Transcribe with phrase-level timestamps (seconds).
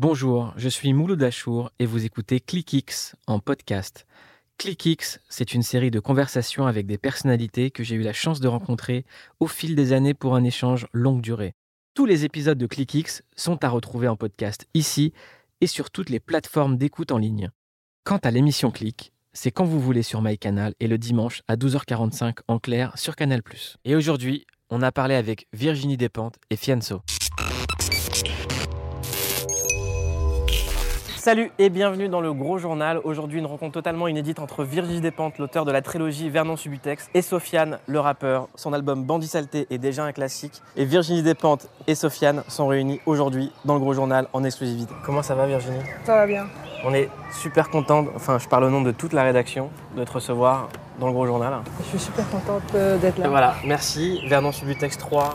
[0.00, 4.06] Bonjour, je suis Mouloud Achour et vous écoutez ClickX en podcast.
[4.56, 8.46] ClickX, c'est une série de conversations avec des personnalités que j'ai eu la chance de
[8.46, 9.04] rencontrer
[9.40, 11.56] au fil des années pour un échange longue durée.
[11.94, 15.12] Tous les épisodes de ClickX sont à retrouver en podcast ici
[15.60, 17.50] et sur toutes les plateformes d'écoute en ligne.
[18.04, 22.36] Quant à l'émission Click, c'est quand vous voulez sur MyCanal et le dimanche à 12h45
[22.46, 23.42] en clair sur Canal+.
[23.84, 27.02] Et aujourd'hui, on a parlé avec Virginie Despentes et Fianso.
[31.18, 33.00] Salut et bienvenue dans le Gros Journal.
[33.02, 37.22] Aujourd'hui, une rencontre totalement inédite entre Virginie Despentes, l'auteur de la trilogie Vernon Subutex, et
[37.22, 38.48] Sofiane, le rappeur.
[38.54, 40.62] Son album Bandit Saleté est déjà un classique.
[40.76, 44.94] Et Virginie Despentes et Sofiane sont réunis aujourd'hui dans le Gros Journal en exclusivité.
[45.04, 45.80] Comment ça va, Virginie?
[46.04, 46.46] Ça va bien.
[46.84, 50.12] On est super content, enfin, je parle au nom de toute la rédaction, de te
[50.12, 50.68] recevoir
[51.00, 51.52] dans le Gros Journal.
[51.80, 53.26] Je suis super contente euh, d'être là.
[53.26, 54.20] Et voilà, merci.
[54.28, 55.34] Vernon Subutex 3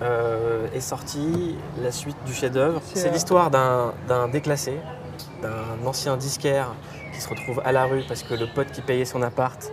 [0.00, 2.80] euh, est sorti, la suite du chef-d'œuvre.
[2.94, 4.78] C'est, l'histoire d'un déclassé,
[5.42, 6.74] d'un ancien disquaire
[7.12, 9.70] qui se retrouve à la rue parce que le pote qui payait son appart,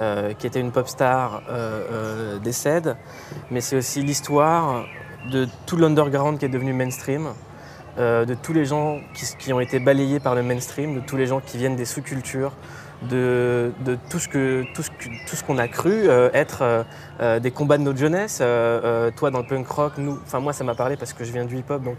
[0.00, 2.96] euh, qui était une pop star, euh, euh, décède.
[3.50, 4.84] Mais c'est aussi l'histoire
[5.30, 7.28] de tout l'underground qui est devenu mainstream,
[7.98, 9.00] de tous les gens
[9.38, 12.52] qui, ont été balayés par le mainstream, de tous les gens qui viennent des sous-cultures,
[13.02, 13.70] de,
[14.08, 14.82] tout ce que tout
[15.36, 16.86] ce qu'on a cru être
[17.40, 18.38] des combats de notre jeunesse.
[18.38, 21.44] Toi dans le punk rock, nous, enfin moi ça m'a parlé parce que je viens
[21.44, 21.98] du hip-hop, donc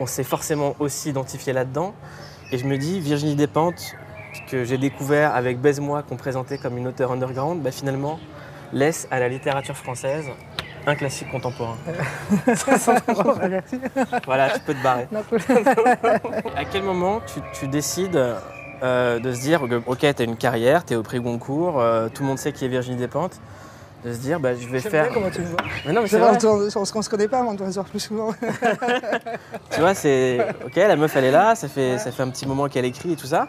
[0.00, 1.94] on s'est forcément aussi identifié là-dedans.
[2.52, 3.96] Et je me dis Virginie Despentes
[4.48, 8.20] que j'ai découvert avec Baise-moi qu'on présentait comme une auteure underground, bah, finalement
[8.72, 10.26] laisse à la littérature française
[10.86, 11.76] un classique contemporain.
[12.46, 13.80] Merci.
[14.24, 15.08] voilà, tu peux te barrer.
[16.56, 18.20] À quel moment tu, tu décides
[18.82, 21.80] euh, de se dire, que, ok, tu as une carrière, tu es au prix Goncourt,
[21.80, 23.40] euh, tout le monde sait qui est Virginie Despentes,
[24.04, 25.04] de se dire, bah, je vais faire.
[25.04, 25.56] bien comment tu me vois.
[25.86, 26.36] Mais non, mais C'est vrai,
[26.76, 28.32] on, se connaît pas, mais on doit se voir plus souvent.
[29.70, 30.46] Tu vois, c'est.
[30.64, 33.12] Ok, la meuf, elle est là, ça fait, ça fait un petit moment qu'elle écrit
[33.12, 33.48] et tout ça.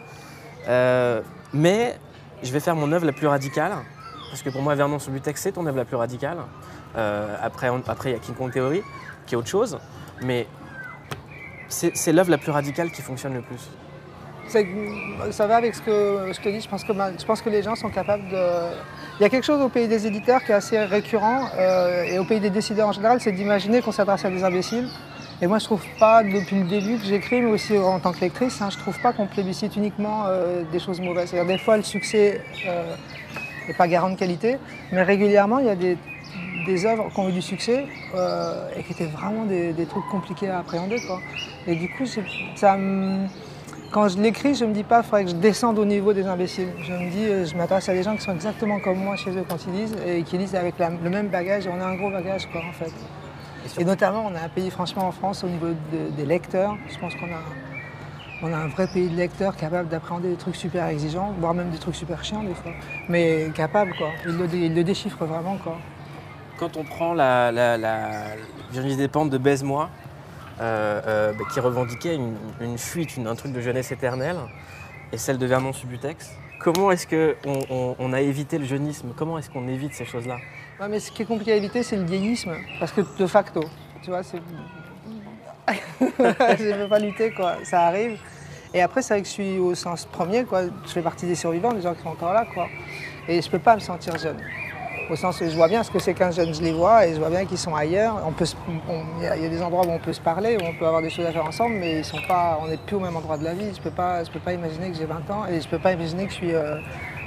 [0.68, 1.22] Euh,
[1.52, 1.96] mais
[2.42, 3.72] je vais faire mon œuvre la plus radicale,
[4.30, 6.38] parce que pour moi, Vernon sur Butex, c'est ton œuvre la plus radicale.
[6.96, 8.82] Euh, après, on- après, il y a King Kong Theory,
[9.26, 9.78] qui est autre chose.
[10.22, 10.46] Mais
[11.68, 13.70] c'est c'est l'œuvre la plus radicale qui fonctionne le plus.
[15.30, 16.60] Ça va avec ce que je te dis.
[16.60, 18.44] Je pense que, je pense que les gens sont capables de.
[19.18, 22.20] Il y a quelque chose au pays des éditeurs qui est assez récurrent euh, et
[22.20, 24.88] au pays des décideurs en général, c'est d'imaginer qu'on s'adresse à des imbéciles.
[25.42, 28.20] Et moi, je trouve pas, depuis le début que j'écris, mais aussi en tant que
[28.20, 31.30] lectrice, hein, je trouve pas qu'on plébiscite uniquement euh, des choses mauvaises.
[31.30, 32.40] C'est-à-dire, des fois, le succès
[33.66, 34.56] n'est pas garant de qualité,
[34.92, 35.96] mais régulièrement, il y a des,
[36.86, 40.60] œuvres qui ont eu du succès euh, et qui étaient vraiment des, trucs compliqués à
[40.60, 40.98] appréhender.
[41.66, 42.04] Et du coup,
[42.54, 43.26] ça me-
[43.90, 46.26] quand je l'écris, je me dis pas, il faudrait que je descende au niveau des
[46.26, 46.68] imbéciles.
[46.82, 49.30] Je me dis, euh, je m'adresse à des gens qui sont exactement comme moi chez
[49.30, 51.66] eux quand ils lisent et qui lisent avec la- le même bagage.
[51.66, 52.92] Et on a un gros bagage, quoi, en fait.
[53.78, 56.76] Et notamment, on a un pays, franchement, en France, au niveau de- des lecteurs.
[56.88, 57.40] Je pense qu'on a,
[58.42, 61.70] on a un vrai pays de lecteurs capable d'appréhender des trucs super exigeants, voire même
[61.70, 62.72] des trucs super chiants, des fois.
[63.08, 64.08] Mais capable, quoi.
[64.26, 65.76] Il le, dé- il le déchiffre vraiment, quoi.
[66.58, 68.08] Quand on prend la, la, la
[68.70, 69.88] Virginie Despentes de Baise-moi,
[70.60, 74.38] euh, euh, bah, qui revendiquait une, fuite, un truc de jeunesse éternelle,
[75.12, 79.12] et celle de Vernon Subutex, comment est-ce qu'on on, a évité le jeunisme?
[79.16, 80.38] Comment est-ce qu'on évite ces choses-là?
[80.80, 82.54] Ouais, mais ce qui est compliqué à éviter, c'est le vieillisme.
[82.78, 83.60] Parce que de facto,
[84.02, 84.40] tu vois, c'est.
[86.00, 87.56] je ne peux pas lutter, quoi.
[87.64, 88.18] Ça arrive.
[88.74, 90.62] Et après, c'est vrai que je suis au sens premier, quoi.
[90.84, 92.68] Je fais partie des survivants, des gens qui sont encore là, quoi.
[93.26, 94.38] Et je peux pas me sentir jeune.
[95.10, 97.14] Au sens où je vois bien ce que c'est qu'un jeune, je les vois, et
[97.14, 98.16] je vois bien qu'ils sont ailleurs.
[99.18, 100.74] Il y, a- il y a des endroits où on peut se parler, où on
[100.74, 103.00] peut avoir des choses à faire ensemble, mais ils sont pas, on n'est plus au
[103.00, 103.72] même endroit de la vie.
[103.74, 105.92] Je peux pas, je peux pas imaginer que j'ai 20 ans, et je peux pas
[105.92, 106.76] imaginer que je suis euh,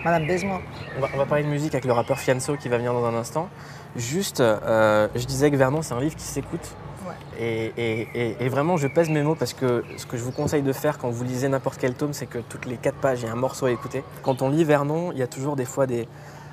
[0.06, 0.62] Madame Baise-moi.
[0.98, 3.06] on va, on va parler de musique avec le rappeur Fianso qui va venir dans
[3.06, 3.50] un instant.
[3.96, 6.76] Juste, euh, je disais que Vernon, c'est un livre qui s'écoute.
[7.08, 7.14] Ouais.
[7.44, 10.32] Et, et- et- et vraiment, je pèse mes mots parce que ce que je vous
[10.32, 13.22] conseille de faire quand vous lisez n'importe quel tome, c'est que toutes les quatre pages,
[13.22, 14.04] il y a un morceau à écouter.
[14.22, 16.08] Quand on lit Vernon, il y a toujours des fois des.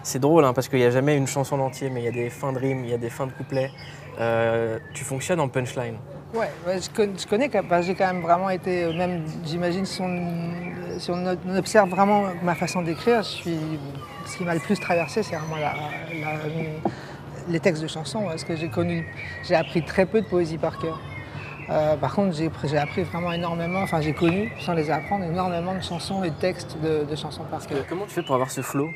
[0.09, 2.13] C'est drôle hein, parce qu'il n'y a jamais une chanson entière, mais il y a
[2.13, 3.71] des fins de rimes, il y a des fins de couplets.
[4.19, 5.97] Euh, tu fonctionnes en punchline.
[6.33, 8.95] Ouais, ouais, je, con- je connais, quand- parce que j'ai quand même vraiment été, euh,
[8.95, 11.11] même j'imagine si on, si
[11.59, 13.59] observe vraiment ma façon d'écrire, je suis,
[14.25, 15.75] ce qui m'a le plus traversé, c'est vraiment la-
[16.23, 16.39] la-
[17.47, 19.07] les textes de chansons, parce que j'ai connu,
[19.47, 20.99] j'ai appris très peu de poésie par cœur.
[21.69, 25.75] Euh, par contre, j'ai j'ai appris vraiment énormément, enfin j'ai connu, sans les apprendre, énormément
[25.75, 27.85] de chansons et de textes de, de chansons par cœur.
[27.87, 28.89] Comment tu fais pour avoir ce flow?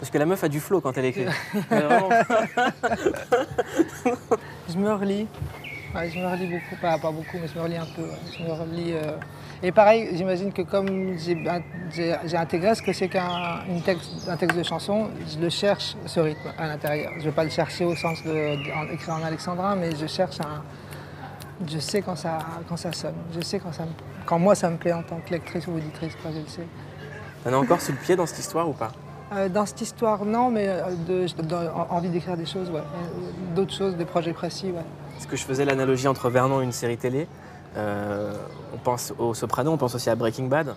[0.00, 1.26] Parce que la meuf a du flow quand elle écrit.
[1.70, 2.08] Vraiment.
[4.68, 5.26] Je me relis.
[5.94, 8.02] Ouais, je me relis beaucoup, pas, pas beaucoup, mais je me relis un peu.
[8.02, 8.18] ouais.
[8.38, 8.92] Je me relis.
[8.92, 9.16] euh,
[9.62, 14.62] Et pareil, j'imagine que comme j'ai intégré ce que c'est qu'un texte, un texte de
[14.62, 17.12] chanson, je le cherche, ce rythme, à l'intérieur.
[17.14, 19.90] Je ne vais pas le chercher au sens de, de- en écrire en alexandrin, mais
[19.96, 20.62] je cherche un.
[21.66, 23.16] Je sais quand ça, quand ça sonne.
[23.34, 23.88] Je sais quand, ça me-
[24.26, 26.66] quand moi ça me plaît en tant que lectrice ou auditrice, quoi, je le sais.
[27.42, 28.92] T'en as encore sous le pied dans cette histoire ou pas?
[29.32, 32.78] Euh, dans cette histoire, non, mais euh, de, de- en- envie d'écrire des choses, ouais.
[32.80, 34.84] Euh, D'autres choses, des projets précis, ouais.
[35.18, 37.26] Est-ce que je faisais l'analogie entre Vernon et une série télé?
[37.76, 38.32] Euh,
[38.74, 40.74] On pense au Soprano, on pense aussi à Breaking Bad.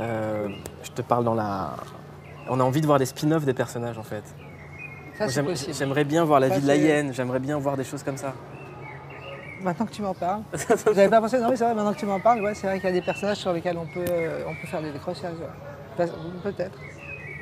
[0.00, 0.48] Euh,
[0.82, 1.74] je te parle dans la.
[2.50, 4.22] On a envie de voir des spin-offs des personnages en fait.
[5.72, 8.18] J'aimerais bien voir la Ça, vie de la hyène, j'aimerais bien voir des choses comme
[8.18, 8.34] ça.
[9.62, 10.42] Maintenant que tu m'en parles,
[10.86, 12.76] j'avais pas pensé, non mais c'est vrai, maintenant que tu m'en parles, ouais, c'est vrai
[12.78, 14.04] qu'il y a des personnages sur lesquels on peut,
[14.46, 15.32] on peut faire des décrochages.
[15.98, 16.06] ouais.
[16.42, 16.78] Peut-être.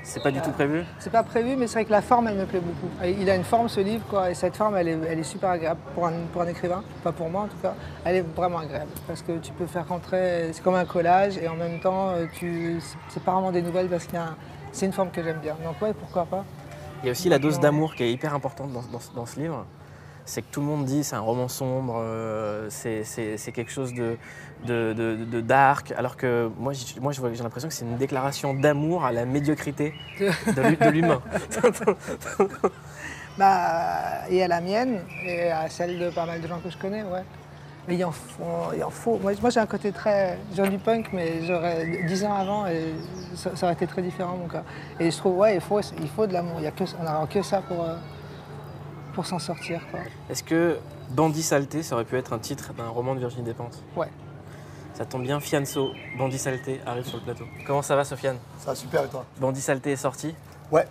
[0.06, 2.36] C'est pas du tout prévu C'est pas prévu, mais c'est vrai que la forme, elle
[2.36, 2.92] me plaît beaucoup.
[3.02, 5.22] Et Il a une forme, ce livre, quoi, et cette forme, elle est, elle est
[5.24, 7.74] super agréable pour un, pour un écrivain, pas pour moi en tout cas.
[8.04, 11.48] Elle est vraiment agréable, parce que tu peux faire rentrer, c'est comme un collage, et
[11.48, 14.36] en même temps, euh, tu, c'est- pas vraiment des nouvelles, parce qu'il y a un-
[14.72, 15.56] c'est une forme que j'aime bien.
[15.64, 16.44] Donc ouais, pourquoi pas.
[17.02, 19.40] Il y a aussi la dose d'amour qui est hyper importante dans, dans- dans ce
[19.40, 19.64] livre.
[20.26, 24.16] C'est que tout le monde dit c'est un roman sombre, euh, c'est quelque chose de,
[24.64, 26.98] de, de- dark, alors que moi j'ai
[27.42, 31.20] l'impression que c'est une déclaration d'amour à la médiocrité de l'hu- de l'humain.
[33.36, 36.78] Bah, et à la mienne, et à celle de pas mal de gens que je
[36.78, 37.24] connais, ouais.
[37.88, 38.44] Mais il en faut.
[38.86, 39.18] En faut.
[39.18, 40.38] Moi, j'ai un côté très.
[40.70, 42.64] Du punk, mais j'aurais 10 ans avant
[43.34, 44.62] ça, aurait été très différent mon cas.
[45.00, 46.58] Et je trouve, ouais, il faut, il faut de l'amour.
[46.60, 47.96] Il a on n'a que ça pour, euh,
[49.14, 50.00] pour s'en sortir, quoi.
[50.28, 50.78] Est-ce que
[51.10, 53.82] Bandit Saleté, ça aurait pu être un titre d'un roman de Virginie Despentes?
[53.96, 54.08] Ouais.
[54.94, 57.44] Ça tombe bien, Fianso, Bandit Saleté arrive sur le plateau.
[57.66, 58.38] Comment ça va Sofiane?
[58.58, 59.24] Ça va super et toi?
[59.40, 60.34] Bandit Saleté est sorti?
[60.70, 60.86] Ouais,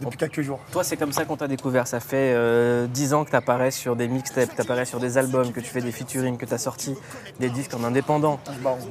[0.00, 0.60] depuis quelques jours.
[0.72, 1.86] Toi, c'est comme ça qu'on t'a découvert.
[1.86, 5.18] Ça fait euh, 10 ans que tu apparais sur des mixtapes, tu apparais sur des
[5.18, 6.94] albums, que tu fais des featuring, que tu as sorti
[7.40, 8.38] des disques en indépendant.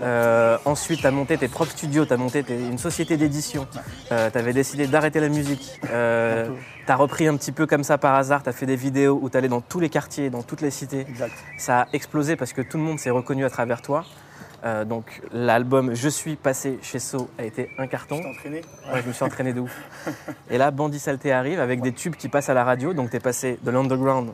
[0.01, 3.67] Euh, ensuite, tu as monté tes propres studios, tu as monté tes- une société d'édition.
[4.09, 5.79] tu avais décidé d'arrêter la musique.
[5.91, 6.49] Euh,
[6.85, 9.19] tu as repris un petit peu comme ça par hasard, tu as fait des vidéos
[9.21, 11.01] où tu allais dans tous les quartiers, dans toutes les cités.
[11.09, 11.33] Exact.
[11.57, 14.05] Ça a explosé parce que tout le monde s'est reconnu à travers toi.
[14.65, 18.17] Euh, donc l'album Je suis passé chez So a été un carton.
[18.17, 19.77] Tu t'es entraîné Ouais, je me suis entraîné de ouf.
[20.49, 22.93] Et là, Bandit Saleté arrive avec des tubes qui passent à la radio.
[22.93, 24.31] Donc, tu es passé de l'underground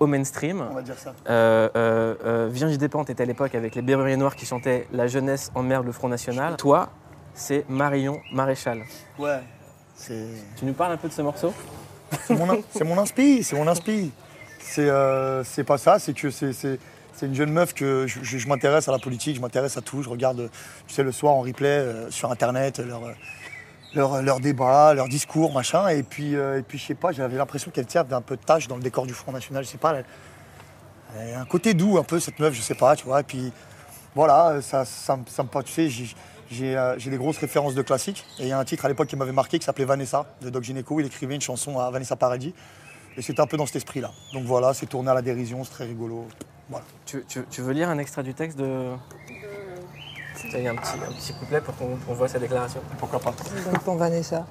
[0.00, 0.64] au mainstream.
[0.70, 1.12] On va dire ça.
[1.28, 5.06] Euh, euh, euh, Virginie Despentes était à l'époque avec les Berruriers Noirs qui chantaient La
[5.08, 6.56] jeunesse emmerde le Front National.
[6.56, 6.88] Toi,
[7.34, 8.82] c'est Marion Maréchal.
[9.18, 9.40] Ouais.
[10.06, 11.52] Tu nous parles un peu de ce morceau?
[12.26, 14.10] C'est mon, in- c'est mon inspi, c'est mon inspi.
[14.58, 16.78] C'est euh, c'est pas ça, c'est que c'est
[17.14, 20.02] c'est- une jeune meuf que je, m'intéresse à la politique, je m'intéresse à tout.
[20.02, 20.50] Je regarde,
[20.86, 23.02] tu sais, le soir en replay euh, sur Internet leurs
[23.94, 25.88] leur, leur débats, leurs discours, machin.
[25.88, 28.42] Et puis, euh, et puis je sais pas, j'avais l'impression qu'elle tirait un peu de
[28.42, 29.64] tâche dans le décor du Front National.
[29.64, 29.94] Je sais pas,
[31.16, 33.20] elle, a un côté doux un peu, cette meuf, je sais pas, tu vois.
[33.20, 33.52] Et puis
[34.14, 36.14] voilà, ça, ça, me- me tu sais, j'ai-
[36.50, 38.24] j'ai euh, j'ai des grosses références de classiques.
[38.38, 40.50] Et il y a un titre à l'époque qui m'avait marqué qui s'appelait Vanessa, de
[40.50, 40.98] Doc Gineco.
[41.00, 42.52] Il écrivait une chanson à Vanessa Paradis.
[43.16, 44.10] Et c'était un peu dans cet esprit-là.
[44.32, 46.26] Donc voilà, c'est tourné à la dérision, c'est très rigolo.
[46.70, 46.84] Voilà.
[47.04, 48.90] tu, tu- tu veux lire un extrait du texte de.
[50.56, 52.80] Il y a un petit, un petit couplet pour qu'on voit sa déclaration.
[52.98, 53.30] Pourquoi pas
[53.70, 54.46] Donc ton Vanessa.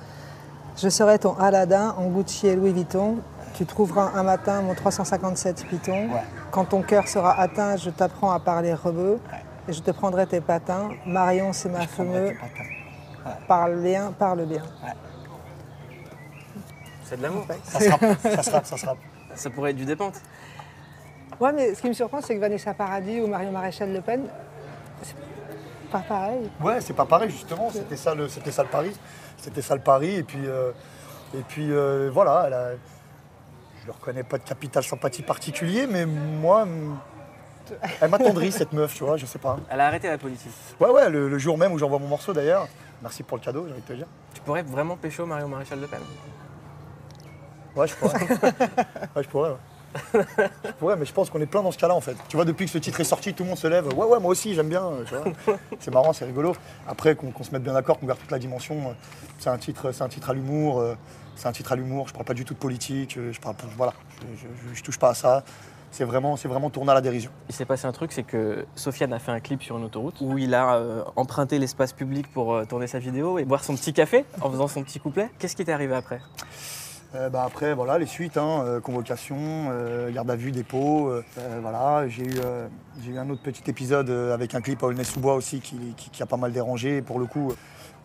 [0.78, 3.18] Je serai ton Aladdin en Gucci et Louis Vuitton.
[3.54, 6.10] Tu trouveras un matin mon 357 Python.
[6.12, 6.22] Ouais.
[6.52, 9.20] Quand ton cœur sera atteint, je t'apprends à parler rebeu.
[9.68, 10.90] Et je te prendrai tes patins.
[11.06, 12.34] Marion, c'est ma fameuse.
[13.48, 14.64] Parle bien, parle bien.
[17.06, 17.46] C'est de l'amour.
[17.64, 18.98] Ça se rappe, ça se rappe, ça se rappe.
[19.36, 20.16] Ça pourrait être du dépente.
[21.44, 24.24] Ouais, mais ce qui me surprend, c'est que Vanessa Paradis ou Marion Maréchal Le Pen,
[25.02, 25.14] c'est
[25.92, 26.50] pas pareil.
[26.62, 28.92] Ouais, c'est pas pareil justement, c'était ça le, c'était ça le pari.
[29.36, 30.16] C'était ça le pari.
[30.16, 30.72] Et puis, euh,
[31.36, 32.72] et puis euh, voilà, elle a-
[33.82, 36.66] je ne reconnais pas de capital sympathie particulier, mais moi,
[38.00, 39.58] elle m'attendrit cette meuf, tu vois, je sais pas.
[39.70, 40.50] Elle a arrêté la politique.
[40.80, 42.70] Ouais, ouais, le, le jour même où j'envoie mon morceau d'ailleurs.
[43.02, 44.08] Merci pour le cadeau, j'ai envie de te dire.
[44.34, 46.00] Tu pourrais vraiment pécho Marion Maréchal Le Pen?
[47.76, 48.14] Ouais, je pourrais.
[48.22, 49.50] ouais, je pourrais.
[49.50, 49.56] ouais.
[50.14, 52.16] Je pourrais, mais je pense qu'on est plein dans ce cas-là en fait.
[52.30, 53.88] Tu vois, depuis que ce titre est sorti, tout le monde se lève.
[53.98, 54.84] Ouais, ouais, moi aussi, j'aime bien.
[54.86, 55.56] euh.
[55.80, 56.56] C'est marrant, c'est rigolo.
[56.88, 58.76] Après, qu'on se mette bien d'accord, qu'on garde toute la dimension.
[58.76, 58.94] euh,
[59.40, 60.80] C'est un titre, c'est un titre à l'humour.
[60.80, 60.96] euh,
[61.36, 62.08] C'est un titre à l'humour.
[62.08, 63.18] Je parle pas du tout de politique.
[63.32, 63.94] Je parle, pas- voilà,
[64.36, 65.44] je, je- je touche pas à ça.
[65.92, 67.30] C'est vraiment, c'est vraiment tourné à la dérision.
[67.50, 70.16] Il s'est passé un truc, c'est que Sofiane a fait un clip sur une autoroute
[70.22, 73.76] où il a euh, emprunté l'espace public pour euh, tourner sa vidéo et boire son
[73.76, 75.30] petit café en faisant son petit couplet.
[75.38, 76.20] Qu'est-ce qui t'est arrivé après?
[77.16, 81.12] Euh, bah, après, voilà, les suites, hein, euh, convocation, euh, garde à vue, dépôt.
[81.62, 82.40] voilà, j'ai eu,
[83.04, 86.24] j'ai eu un autre petit épisode avec un clip à Aulnay-sous-Bois aussi qui, qui- qui
[86.24, 87.02] a pas mal dérangé.
[87.02, 87.54] Pour le coup,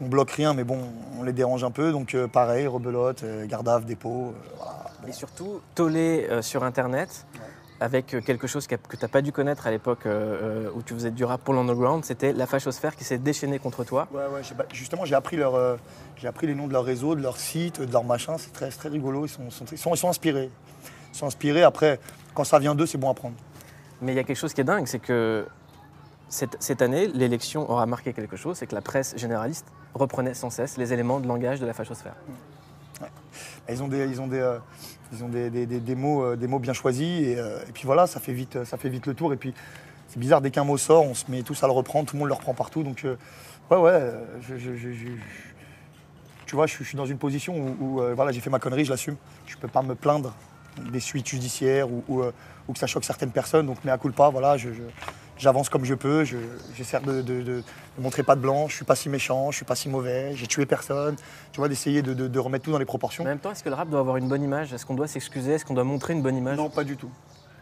[0.00, 0.78] on bloque rien, mais bon,
[1.18, 1.90] on les dérange un peu.
[1.92, 4.34] Donc pareil, rebelote, garde à vue, dépôt.
[5.06, 7.26] Et surtout, tollé sur Internet
[7.80, 10.82] avec euh, quelque chose que tu n'as pas dû connaître à l'époque euh, euh, où
[10.82, 14.08] tu faisais du rap pour l'underground, c'était la fachosphère qui s'est déchaînée contre toi.
[14.12, 14.42] Ouais, ouais,
[14.72, 15.76] justement, j'ai appris, leur, euh,
[16.16, 18.36] j'ai appris les noms de leur réseau, de leur site, de leur machin.
[18.38, 19.26] C'est très, très rigolo.
[19.26, 20.50] Ils sont, sont- ils sont, ils sont inspirés.
[21.12, 21.62] Ils sont inspirés.
[21.62, 22.00] Après,
[22.34, 23.36] quand ça vient d'eux, c'est bon à prendre.
[24.02, 25.46] Mais il y a quelque chose qui est dingue, c'est que
[26.28, 30.50] cette, cette année, l'élection aura marqué quelque chose, c'est que la presse généraliste reprenait sans
[30.50, 32.14] cesse les éléments de langage de la fachosphère.
[33.70, 34.58] Ils ont des, ils ont des, euh,
[35.12, 37.20] ils ont des, des- des- mots, euh, des mots bien choisis.
[37.26, 39.32] Et, euh, et puis voilà, ça fait, vite, ça fait vite le tour.
[39.32, 39.52] Et puis,
[40.08, 42.08] c'est bizarre, dès qu'un mot sort, on se met tous à le reprendre.
[42.08, 42.82] Tout le monde le reprend partout.
[42.82, 43.16] Donc, euh,
[43.70, 44.24] ouais, ouais, euh,
[46.46, 48.90] tu vois, je, suis- dans une position où, euh, voilà, j'ai fait ma connerie, je
[48.90, 49.16] l'assume.
[49.46, 50.34] Je peux pas me plaindre
[50.90, 52.32] des suites judiciaires ou, ou, euh,
[52.72, 53.66] que ça choque certaines personnes.
[53.66, 54.68] Donc, mais à coup pas, voilà, je-
[55.38, 56.24] j'avance comme je peux.
[56.24, 56.36] je-
[56.76, 57.62] J'essaie de, de- de- de
[57.98, 58.68] montrer pas de blanc.
[58.68, 60.32] Je suis pas si méchant, je suis pas si mauvais.
[60.34, 61.16] J'ai tué personne.
[61.52, 63.24] Tu vois, d'essayer de, de- de remettre tout dans les proportions.
[63.24, 64.72] En même temps, est-ce que le rap doit avoir une bonne image?
[64.72, 65.52] Est-ce qu'on doit s'excuser?
[65.52, 66.56] Est-ce qu'on doit montrer une bonne image?
[66.56, 67.10] Non, pas du tout.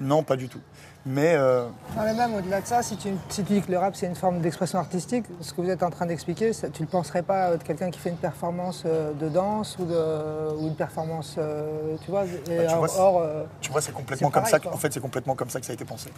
[0.01, 0.61] Non, pas du tout.
[1.09, 3.79] Mais euh, Non, mais même au-delà de ça, si tu, si tu dis que le
[3.79, 6.83] rap c'est une forme d'expression artistique, ce que vous êtes en train d'expliquer, ça- tu
[6.83, 9.85] ne le penserais pas euh, de quelqu'un qui fait une performance euh, de danse ou,
[9.85, 12.25] de, ou une performance, euh, tu vois.
[12.25, 13.27] et Bah, tu or- vois, or,
[13.61, 14.59] tu vois, c'est complètement C'est comme ça.
[14.59, 14.67] que-.
[14.69, 16.11] En fait, c'est complètement comme ça que ça a été pensé.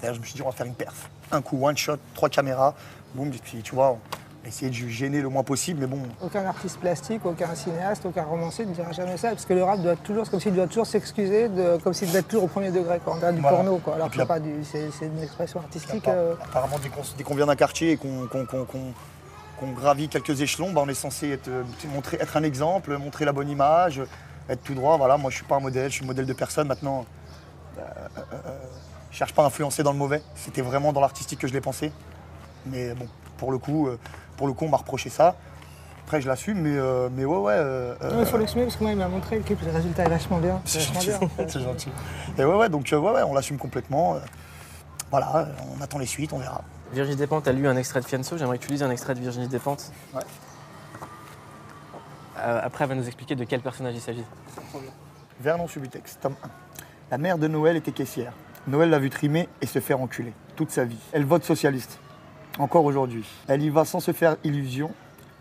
[0.00, 1.10] D'ailleurs, je me suis dit, on va faire une perf.
[1.32, 2.74] Un coup, one shot, trois caméras,
[3.16, 3.28] boum.
[3.32, 3.98] Et puis, tu vois,
[4.44, 6.02] essayé de gêner le moins possible, mais bon.
[6.22, 9.80] aucun artiste plastique, aucun cinéaste, aucun romancier ne dira jamais ça, parce que le rap
[9.80, 11.50] doit toujours, comme s'il doit toujours s'excuser,
[11.84, 13.00] comme s'il devait être toujours au premier degré.
[13.06, 13.56] On dirait du Voilà.
[13.56, 13.96] porno, quoi.
[13.96, 16.06] Alors que pas du, c'est, une expression artistique.
[16.08, 20.94] Euh, Apparemment, dès qu'on, vient d'un quartier et qu'on, gravit quelques échelons, bah, on est
[20.94, 24.02] censé être, euh, montrer, être un exemple, montrer la bonne image,
[24.48, 24.96] être tout droit.
[24.96, 26.68] Voilà, moi, je suis pas un modèle, je suis le modèle de personne.
[26.68, 27.04] Maintenant,
[27.78, 28.58] euh, euh, euh,
[29.10, 30.22] je cherche pas à influencer dans le mauvais.
[30.34, 31.92] C'était vraiment dans l'artistique que je l'ai pensé.
[32.66, 33.06] Mais bon,
[33.38, 33.98] pour le coup, euh,
[34.36, 35.36] pour le coup, on m'a reproché ça.
[36.04, 37.52] Après, je l'assume, mais, euh, mais ouais, ouais.
[37.56, 40.04] euh, Non, il faut l'assumer parce que moi il m'a montré le clip, le résultat
[40.04, 40.60] est vachement bien.
[40.64, 41.18] c'est vachement gentil.
[41.36, 41.46] bien.
[41.48, 41.88] c'est gentil.
[42.38, 44.16] Et ouais, ouais, donc ouais, ouais, on l'assume complètement.
[45.10, 46.62] voilà, on attend les suites, on verra.
[46.92, 49.20] Virginie Despentes a lu un extrait de Fianso, j'aimerais que tu lises un extrait de
[49.20, 49.92] Virginie Despentes.
[50.14, 50.22] Ouais.
[52.38, 54.24] Euh, après, elle va nous expliquer de quel personnage il s'agit.
[55.40, 56.48] Vernon Subutex, tome 1.
[57.10, 58.32] La mère de Noël était caissière.
[58.66, 60.98] Noël l'a vu trimer et se faire enculer toute sa vie.
[61.12, 61.98] Elle vote socialiste.
[62.58, 63.24] Encore aujourd'hui.
[63.46, 64.90] Elle y va sans se faire illusion.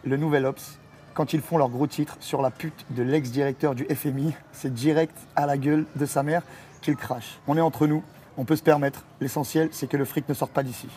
[0.04, 0.78] Le nouvel Ops,
[1.16, 5.18] quand ils font leur gros titre sur la pute de l'ex-directeur du FMI, c'est direct
[5.36, 6.44] à la gueule de sa mère
[6.82, 7.40] qu'il crache.
[7.48, 8.04] On est entre nous,
[8.38, 9.04] on peut se permettre.
[9.20, 10.88] L'essentiel, c'est que le fric ne sorte pas d'ici.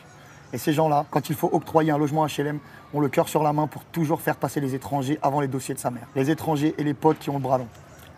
[0.53, 2.59] Et ces gens-là, quand il faut octroyer un logement HLM,
[2.93, 5.75] ont le cœur sur la main pour toujours faire passer les étrangers avant les dossiers
[5.75, 6.07] de sa mère.
[6.15, 7.69] Les étrangers et les potes qui ont le bras long.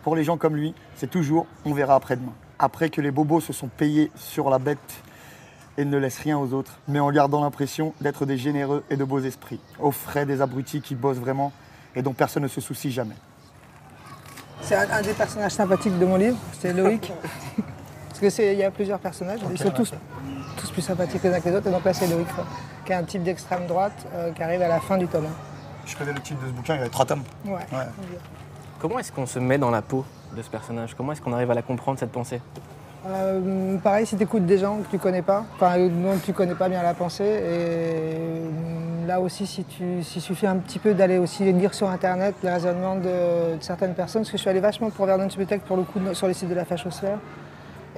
[0.03, 2.33] Pour les gens comme lui, c'est toujours on verra après-demain.
[2.59, 5.03] Après que les bobos se sont payés sur la bête
[5.79, 9.05] et ne laissent rien aux autres, mais en gardant l'impression d'être des généreux et de
[9.05, 11.53] beaux esprits, aux frais des abrutis qui bossent vraiment
[11.95, 13.15] et dont personne ne se soucie jamais.
[14.61, 17.13] C'est un, un des personnages sympathiques de mon livre, c'est Loïc.
[18.09, 19.93] Parce que c'est- il y a plusieurs personnages, ils sont tous,
[20.57, 22.45] tous plus sympathiques les uns que les autres, et donc là c'est Loïc, quoi,
[22.85, 25.27] qui est un type d'extrême droite euh, qui arrive à la fin du tome.
[25.85, 27.25] Je connais le titre de ce bouquin, il y a trois tomes.
[27.45, 27.59] Ouais.
[28.79, 30.05] Comment est-ce qu'on se met dans la peau
[30.37, 30.95] de ce personnage?
[30.95, 32.41] Comment est-ce qu'on arrive à la comprendre, cette pensée?
[33.07, 36.33] Euh, pareil, si tu écoutes des gens que tu connais pas, enfin, euh, dont tu
[36.33, 40.95] connais pas bien la pensée, et là aussi, si tu, s'il suffit un petit peu
[40.95, 44.61] d'aller aussi lire sur internet les raisonnements de, certaines personnes, parce que je suis allé
[44.61, 47.19] vachement pour Vernon Subutex pour le coup sur les sites de la fachosphère.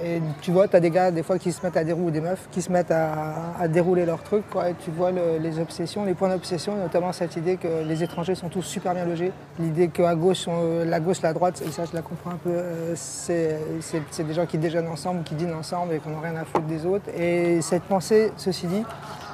[0.03, 2.11] Et tu vois, tu as des gars des fois qui se mettent à dérouler, ou
[2.11, 5.59] des meufs qui se mettent à, dérouler leurs trucs, quoi, et tu vois le- les
[5.59, 9.31] obsessions, les points d'obsession, notamment cette idée que les étrangers sont tous super bien logés,
[9.57, 10.47] l'idée qu'à gauche,
[10.85, 14.45] la gauche, la droite, et ça je la comprends un peu, euh, c'est des gens
[14.45, 17.09] qui déjeunent ensemble, qui dînent ensemble et qui n'ont rien à foutre des autres.
[17.17, 18.83] Et cette pensée, ceci dit,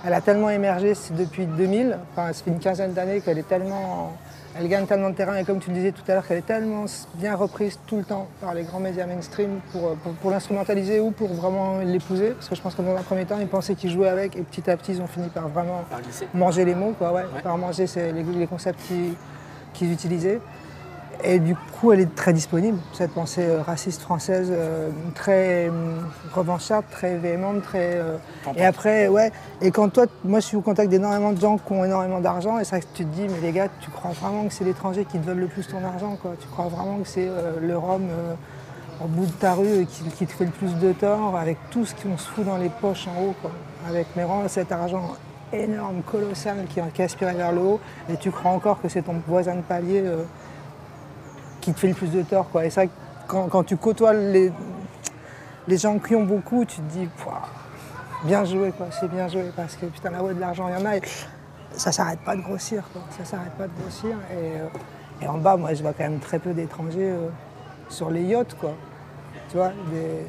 [0.05, 4.13] elle a tellement émergé depuis 2000, enfin ça fait une quinzaine d'années qu'elle est tellement...
[4.59, 6.45] Elle gagne tellement de terrain et comme tu le disais tout à l'heure, qu'elle est
[6.45, 10.99] tellement bien reprise tout le temps par les grands médias mainstream pour, pour, pour l'instrumentaliser
[10.99, 12.31] ou pour vraiment l'épouser.
[12.31, 14.41] Parce que je pense que dans un premier temps, ils pensaient qu'ils jouaient avec et
[14.41, 15.83] petit à petit, ils ont fini par vraiment
[16.33, 17.41] manger les mots, quoi, ouais, Ouais.
[17.41, 19.13] par manger les, les concepts qu'ils
[19.73, 20.41] qu'ils utilisaient.
[21.23, 25.71] Et du coup, elle est très disponible, cette pensée euh, raciste française, euh, très euh,
[26.33, 27.95] revancharde, très véhémente, très.
[27.95, 28.17] euh,
[28.55, 29.31] et après, ouais.
[29.61, 32.57] Et quand toi, moi, je suis au contact d'énormément de gens qui ont énormément d'argent,
[32.57, 34.63] et c'est vrai que tu te dis, mais les gars, tu crois vraiment que c'est
[34.63, 36.31] l'étranger qui te veulent le plus ton argent, quoi?
[36.39, 37.29] Tu crois vraiment que c'est
[37.61, 38.33] le rhum euh,
[39.03, 41.85] au bout de ta rue qui, qui te fait le plus de tort, avec tout
[41.85, 43.51] ce qu'on se fout dans les poches en haut, quoi?
[43.87, 45.03] Avec mais vraiment cet argent
[45.53, 47.79] énorme, colossal, qui, qui aspiré vers le haut,
[48.11, 50.03] et tu crois encore que c'est ton voisin de palier.
[51.61, 52.49] Euh, qui te fait le plus de tort.
[52.49, 52.65] Quoi.
[52.65, 52.83] Et ça,
[53.27, 54.51] quand, quand tu côtoies les,
[55.67, 57.09] les gens qui ont beaucoup, tu te dis,
[58.23, 60.85] bien joué, quoi, c'est bien joué, parce que putain, là-haut de l'argent, il y en
[60.85, 61.01] a, et
[61.71, 64.15] ça s'arrête pas de grossir, quoi, ça s'arrête pas de grossir.
[64.31, 67.29] Et, euh, en bas, moi, je vois quand même très peu d'étrangers euh,
[67.89, 68.73] sur les yachts, quoi.
[69.49, 70.25] Tu vois, des,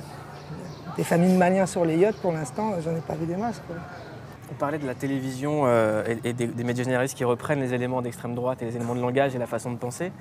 [0.96, 3.62] des familles maliens sur les yachts, pour l'instant, j'en ai pas vu des masses.
[4.50, 7.72] On parlait de la télévision euh, et, et des, des médias généralistes qui reprennent les
[7.72, 10.12] éléments d'extrême droite et les éléments de langage et la façon de penser.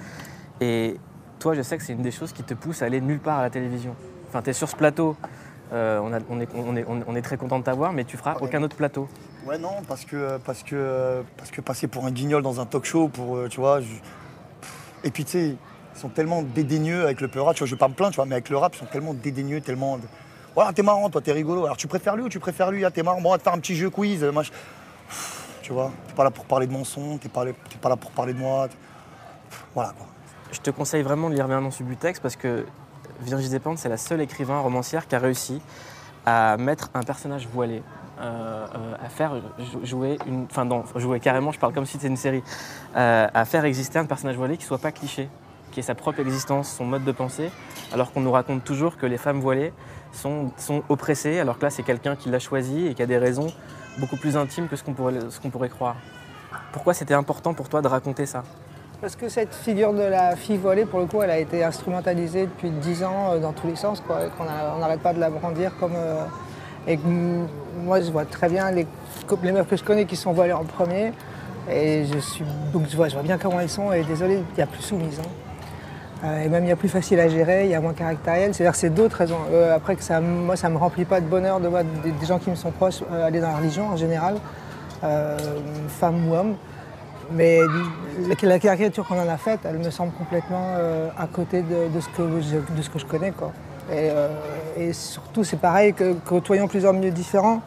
[0.62, 0.96] Et
[1.39, 3.39] toi, je sais que c'est une des choses qui te pousse à aller nulle part
[3.39, 3.96] à la télévision.
[4.30, 5.18] Enfin, tu es sur ce plateau,
[5.74, 8.15] euh, on, a- on est, on est- on est très content de t'avoir, mais tu
[8.15, 8.44] feras Ouais.
[8.44, 9.10] aucun autre plateau.
[9.48, 12.86] Ouais, non, parce que, parce que, parce que passer pour un guignol dans un talk
[12.86, 13.82] show, pour, euh, tu vois.
[13.82, 13.88] je-
[15.03, 15.48] Et puis, tu sais,
[15.96, 17.56] ils sont tellement dédaigneux avec le rap.
[17.56, 18.86] Tu vois, je vais pas me plaindre, tu vois, mais avec le rap, ils sont
[18.86, 19.98] tellement dédaigneux, tellement.
[20.53, 21.63] Voilà, t'es marrant, toi, t'es rigolo.
[21.65, 23.20] Alors, tu préfères lui ou tu préfères lui Ah, t'es marrant.
[23.20, 24.24] Bon, on va te faire un petit jeu quiz.
[24.24, 24.51] euh, mach-
[25.63, 27.51] Tu vois, t'es pas là pour parler de mon son, t'es pas, là-
[27.82, 28.68] pas là pour parler de moi.
[29.74, 30.06] Voilà, quoi.
[30.51, 32.65] Je te conseille vraiment de lire Vernon Subutex parce que
[33.22, 35.62] Virginie Despentes, c'est la seule écrivain romancière qui a réussi
[36.25, 37.81] à mettre un personnage voilé,
[38.20, 40.46] euh, euh, à faire jou- jouer une.
[40.50, 42.43] Enfin, non, jouer carrément, je parle comme si c'était une série.
[42.98, 45.29] euh, à faire exister un personnage voilé qui soit pas cliché,
[45.72, 47.50] qui ait sa propre existence, son mode de pensée,
[47.93, 49.72] alors qu'on nous raconte toujours que les femmes voilées
[50.12, 50.51] sont,
[50.89, 53.48] oppressées, alors que là, c'est quelqu'un qui l'a choisi et qui a des raisons
[53.98, 54.93] beaucoup plus intimes que ce qu'on
[55.50, 55.96] pourrait croire.
[56.74, 58.43] Pourquoi c'était important pour toi de raconter ça?
[59.01, 62.43] Parce que cette figure de la fille voilée, pour le coup, elle a été instrumentalisée
[62.43, 65.29] depuis 10 ans euh, dans tous les sens, quoi, a- on n'arrête pas de la
[65.29, 65.93] brandir comme.
[65.96, 66.24] euh,
[66.88, 67.01] et que,
[67.84, 68.86] moi, je vois très bien les,
[69.43, 71.13] les meufs que je connais qui sont voilées en premier,
[71.70, 72.43] et je suis
[72.74, 74.81] donc je vois, je vois bien comment elles sont, et désolé, il y a plus
[74.81, 75.20] soumise.
[75.20, 75.29] hein.
[76.24, 78.53] Euh, et même il y a plus facile à gérer, il y a moins caractériel.
[78.53, 79.39] C'est-à-dire c'est d'autres raisons.
[79.75, 82.38] Après que ça, moi, ça me remplit pas de bonheur de voir des, des gens
[82.38, 84.36] qui me sont proches aller dans la religion en général,
[85.01, 86.55] femmes ou hommes.
[87.34, 87.62] Mais
[88.42, 92.08] la, caricature qu'on en a faite, elle me semble complètement euh, à côté de, ce
[92.10, 93.34] que je, de ce que je connais.
[93.92, 94.30] Euh,
[94.78, 97.62] et surtout, c'est pareil que côtoyant plusieurs milieux différents.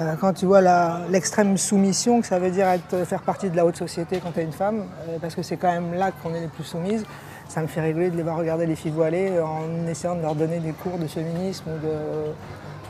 [0.00, 0.62] euh, quand tu vois
[1.10, 4.40] l'extrême soumission, que ça veut dire être, faire partie de la haute société quand tu
[4.40, 4.84] es une femme,
[5.20, 7.04] parce que c'est quand même là qu'on est les plus soumises,
[7.48, 10.34] ça me fait rigoler de les voir regarder les filles voilées en essayant de leur
[10.34, 12.32] donner des cours de féminisme ou de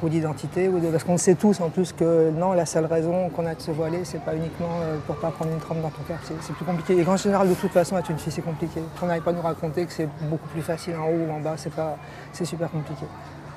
[0.02, 0.88] ou d'identité, ou de...
[0.88, 3.70] parce qu'on sait tous en plus que non, la seule raison qu'on a de se
[3.70, 6.64] voiler, c'est pas uniquement euh, pour pas prendre une trempe dans ton cœur, c'est plus
[6.64, 6.96] compliqué.
[6.96, 8.80] Et en général, de toute façon, être une fille, c'est compliqué.
[9.00, 11.40] Qu'on n'arrive pas à nous raconter que c'est beaucoup plus facile en haut ou en
[11.40, 11.96] bas, c'est pas,
[12.32, 13.04] c'est super compliqué.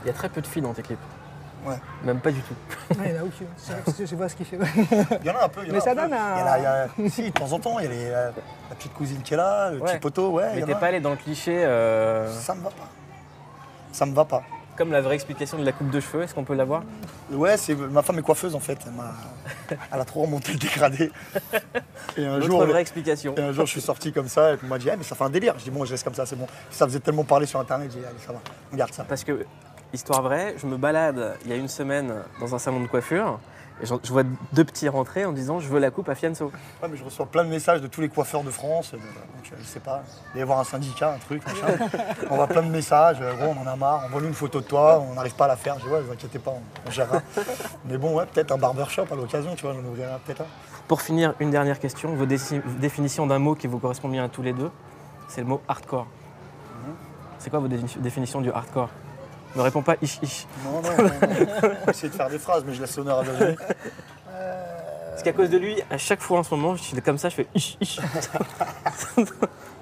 [0.03, 0.97] Il y a très peu de filles dans tes clips.
[1.63, 1.75] Ouais.
[2.03, 2.55] Même pas du tout.
[2.99, 3.45] Ouais, il y en a aucune.
[3.99, 4.57] Je, je vois ce qu'il fait.
[5.21, 5.61] Il y en a un peu.
[5.61, 6.01] il y en a Mais ça un peu.
[6.01, 6.63] donne un- Il y a- il
[7.03, 9.35] y a- Si, de temps en temps, il y a les, la petite cousine qui
[9.35, 9.91] est là, le Ouais.
[9.91, 10.45] petit poteau, ouais.
[10.55, 12.87] Mais t'es pas allé dans le cliché euh, Ça me va pas.
[13.91, 14.41] Ça me va pas.
[14.81, 16.81] Comme la vraie explication de la coupe de cheveux, est-ce qu'on peut l'avoir
[17.31, 18.79] Ouais, c'est ma femme est coiffeuse en fait.
[18.87, 19.13] Elle, m'a-
[19.93, 21.11] elle a trop remonté le dégradé.
[22.17, 23.35] Et un jour, vraie explication.
[23.37, 25.15] et un jour, je suis sorti comme ça et on m'a dit, Eh, mais ça
[25.15, 25.53] fait un délire.
[25.59, 26.47] Je dis bon, je laisse comme ça, c'est bon.
[26.71, 28.39] Ça faisait tellement parler sur internet, j'ai dit allez, ça va,
[28.73, 29.03] on garde ça.
[29.03, 29.45] Parce que,
[29.93, 33.39] histoire vraie, je me balade il y a une semaine dans un salon de coiffure
[33.81, 36.51] et je, je vois deux petits rentrer en disant je veux la coupe à Fianso.
[36.81, 38.91] Ouais, mais je reçois plein de messages de tous les coiffeurs de France.
[38.93, 41.77] euh, donc, je sais pas, il va y avoir un syndicat, un truc, machin.
[42.29, 43.17] on voit plein de messages.
[43.21, 44.05] euh, Gros, on en a marre.
[44.05, 45.03] Envoie-nous une photo de toi.
[45.09, 45.77] On n'arrive pas à la faire.
[45.79, 47.21] Je dis ouais, vous inquiétez pas, on, on gérera.
[47.85, 50.45] mais bon, ouais, peut-être un barbershop à l'occasion, tu vois, j'en ouvrirai un, peut-être un.
[50.87, 54.41] Pour finir, une dernière question, vos définitions d'un mot qui vous correspond bien à tous
[54.41, 54.69] les deux,
[55.29, 56.05] c'est le mot hardcore.
[57.39, 58.89] C'est quoi vos défini- définitions du hardcore?
[59.55, 60.47] Ne réponds pas ish ish.
[60.63, 61.09] Non, non, non, non.
[61.81, 63.57] On va essayer de faire des phrases, mais je laisse l'honneur à Virginie.
[65.11, 67.29] Parce qu'à cause de lui, à chaque fois en ce moment, je suis comme ça,
[67.29, 67.99] je fais ish ish.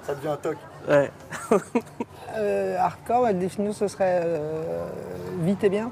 [0.06, 0.56] Ça devient un toc.
[0.88, 1.10] Ouais.
[2.36, 4.88] Euh, hardcore, la définition, ce serait euh,
[5.40, 5.90] vite et bien.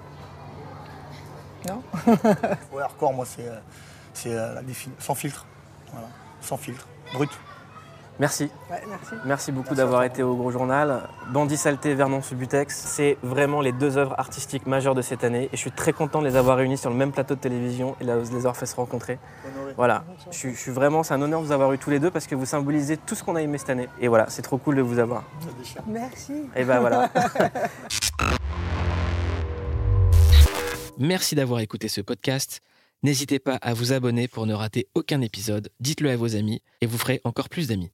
[1.69, 1.83] Non?
[2.73, 3.57] Ouais, hardcore, moi, c'est euh,
[4.15, 4.93] c'est, euh, la définition.
[5.05, 5.45] Sans filtre.
[5.93, 6.07] Voilà.
[6.41, 6.87] Sans filtre.
[7.13, 7.31] Brut.
[8.19, 8.51] Merci.
[8.71, 9.15] Ouais, merci.
[9.25, 11.09] Merci beaucoup d'avoir été au Gros Journal.
[11.31, 15.45] Bandit Saleté, Vernon Subutex, c'est vraiment les deux œuvres artistiques majeures de cette année.
[15.53, 17.95] Et je suis très content de les avoir réunies sur le même plateau de télévision
[18.01, 19.19] et de les avoir fait se rencontrer.
[19.47, 19.75] Honoré.
[19.77, 22.01] Voilà, je suis, je suis vraiment, c'est un honneur de vous avoir eu tous les
[22.01, 23.89] deux parce que vous symbolisez tout ce qu'on a aimé cette année.
[24.01, 25.23] Et voilà, c'est trop cool de vous avoir.
[25.87, 26.33] Merci.
[26.57, 27.11] Et ben voilà.
[30.99, 32.61] Merci d'avoir écouté ce podcast.
[33.05, 35.71] N'hésitez pas à vous abonner pour ne rater aucun épisode.
[35.79, 37.93] Dites-le à vos amis et vous ferez encore plus d'amis.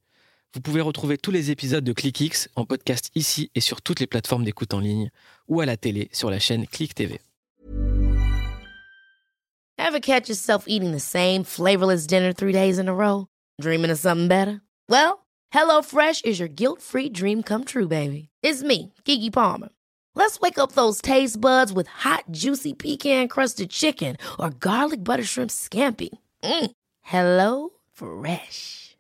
[0.55, 4.07] Vous pouvez retrouver tous les épisodes de ClickX en podcast ici et sur toutes les
[4.07, 5.11] plateformes d'écoute en ligne
[5.49, 7.21] ou à la télé sur la chaîne Click TV.
[9.77, 13.27] Ever catch yourself eating the same flavorless dinner three days in a row?
[13.61, 14.61] Dreaming of something better?
[14.89, 18.29] Well, HelloFresh is your guilt-free dream come true, baby.
[18.41, 19.71] It's me, Kiki Palmer.
[20.15, 25.51] Let's wake up those taste buds with hot, juicy pecan-crusted chicken or garlic butter shrimp
[25.51, 26.11] scampi.
[26.45, 26.71] Mm.
[27.03, 28.84] Hello Fresh.